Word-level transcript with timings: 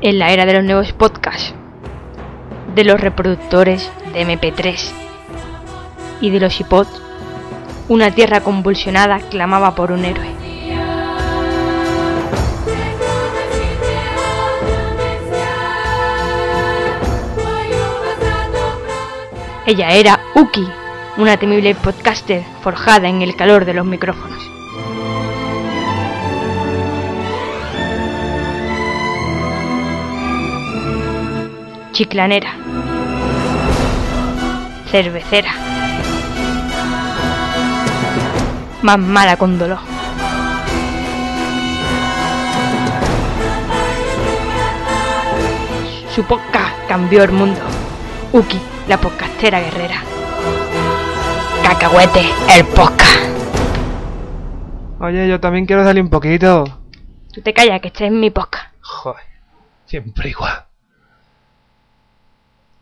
en 0.00 0.18
la 0.18 0.32
era 0.32 0.46
de 0.46 0.54
los 0.54 0.64
nuevos 0.64 0.92
podcasts, 0.92 1.54
de 2.74 2.84
los 2.84 3.00
reproductores 3.00 3.90
de 4.12 4.26
MP3 4.26 4.90
y 6.20 6.30
de 6.30 6.40
los 6.40 6.60
iPods, 6.60 7.02
una 7.88 8.10
tierra 8.12 8.40
convulsionada 8.40 9.18
clamaba 9.18 9.74
por 9.74 9.90
un 9.90 10.04
héroe. 10.04 10.28
Ella 19.66 19.90
era 19.90 20.20
Uki, 20.34 20.66
una 21.18 21.36
temible 21.36 21.74
podcaster 21.74 22.42
forjada 22.62 23.08
en 23.08 23.20
el 23.20 23.36
calor 23.36 23.64
de 23.66 23.74
los 23.74 23.84
micrófonos. 23.84 24.47
Chiclanera. 31.98 32.54
Cervecera. 34.88 35.50
Más 38.82 38.98
mala 39.00 39.36
con 39.36 39.58
dolor. 39.58 39.80
Su 46.14 46.22
podcast 46.22 46.86
cambió 46.86 47.24
el 47.24 47.32
mundo. 47.32 47.58
Uki, 48.32 48.60
la 48.86 49.00
podcastera 49.00 49.58
guerrera. 49.58 50.00
Cacahuete, 51.64 52.30
el 52.56 52.64
podcast. 52.66 53.24
Oye, 55.00 55.26
yo 55.28 55.40
también 55.40 55.66
quiero 55.66 55.82
salir 55.82 56.04
un 56.04 56.10
poquito. 56.10 56.62
Tú 57.34 57.42
te 57.42 57.52
callas 57.52 57.80
que 57.80 57.88
estés 57.88 58.06
en 58.06 58.20
mi 58.20 58.30
podcast. 58.30 58.68
Joder, 58.82 59.24
siempre 59.84 60.28
igual. 60.28 60.67